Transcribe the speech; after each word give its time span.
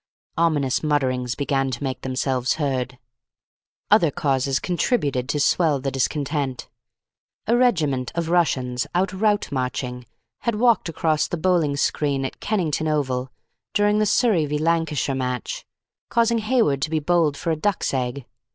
Ominous 0.35 0.81
mutterings 0.81 1.35
began 1.35 1.69
to 1.69 1.83
make 1.83 2.01
themselves 2.01 2.55
heard. 2.55 2.97
Other 3.91 4.09
causes 4.09 4.59
contributed 4.59 5.29
to 5.29 5.39
swell 5.39 5.79
the 5.79 5.91
discontent. 5.91 6.67
A 7.45 7.55
regiment 7.55 8.11
of 8.15 8.31
Russians, 8.31 8.87
out 8.95 9.13
route 9.13 9.51
marching, 9.51 10.07
had 10.39 10.55
walked 10.55 10.89
across 10.89 11.27
the 11.27 11.37
bowling 11.37 11.77
screen 11.77 12.25
at 12.25 12.39
Kennington 12.39 12.87
Oval 12.87 13.29
during 13.75 13.99
the 13.99 14.07
Surrey 14.07 14.47
v. 14.47 14.57
Lancashire 14.57 15.13
match, 15.15 15.67
causing 16.09 16.39
Hayward 16.39 16.81
to 16.81 16.89
be 16.89 16.97
bowled 16.97 17.37
for 17.37 17.51
a 17.51 17.55
duck's 17.55 17.93
egg. 17.93 18.25